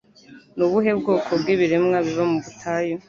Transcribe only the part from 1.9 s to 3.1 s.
biba mu butayu